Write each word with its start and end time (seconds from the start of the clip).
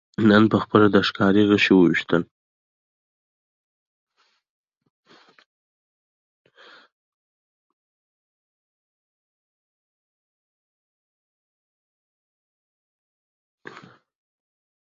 نن 0.29 0.43
پخپله 0.53 0.87
د 0.95 0.97
ښکاري 1.07 1.43
غشي 1.49 1.73
ویشتلی 1.75 2.21